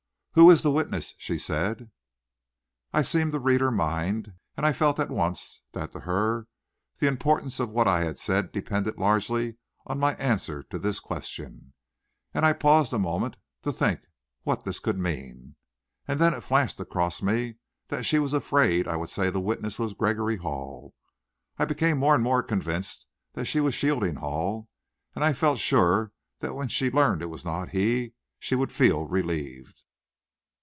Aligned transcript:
"Who 0.33 0.49
is 0.49 0.63
the 0.63 0.71
witness?" 0.71 1.13
she 1.17 1.37
said. 1.37 1.91
I 2.93 3.01
seemed 3.01 3.33
to 3.33 3.39
read 3.39 3.59
her 3.59 3.69
mind, 3.69 4.31
and 4.55 4.65
I 4.65 4.71
felt 4.71 4.97
at 4.97 5.09
once 5.09 5.59
that 5.73 5.91
to 5.91 5.99
her, 5.99 6.47
the 6.99 7.07
importance 7.07 7.59
of 7.59 7.67
what 7.69 7.85
I 7.85 8.05
had 8.05 8.17
said 8.17 8.53
depended 8.53 8.97
largely 8.97 9.57
on 9.85 9.99
my 9.99 10.15
answer 10.15 10.63
to 10.63 10.79
this 10.79 11.01
question, 11.01 11.73
and 12.33 12.45
I 12.45 12.53
paused 12.53 12.93
a 12.93 12.97
moment 12.97 13.35
to 13.63 13.73
think 13.73 13.99
what 14.43 14.63
this 14.63 14.79
could 14.79 14.97
mean. 14.97 15.57
And 16.07 16.17
then 16.17 16.33
it 16.33 16.45
flashed 16.45 16.79
across 16.79 17.21
me 17.21 17.55
that 17.89 18.05
she 18.05 18.17
was 18.17 18.31
afraid 18.31 18.87
I 18.87 18.95
would 18.95 19.09
say 19.09 19.29
the 19.29 19.41
witness 19.41 19.77
was 19.77 19.91
Gregory 19.91 20.37
Hall. 20.37 20.93
I 21.59 21.65
became 21.65 21.97
more 21.97 22.15
and 22.15 22.23
more 22.23 22.41
convinced 22.41 23.05
that 23.33 23.45
she 23.47 23.59
was 23.59 23.73
shielding 23.75 24.15
Hall, 24.15 24.69
and 25.13 25.25
I 25.25 25.33
felt 25.33 25.59
sure 25.59 26.13
that 26.39 26.55
when 26.55 26.69
she 26.69 26.89
learned 26.89 27.21
it 27.21 27.25
was 27.25 27.43
not 27.43 27.71
he, 27.71 28.13
she 28.39 28.55
would 28.55 28.71
feel 28.71 29.05
relieved. 29.09 29.81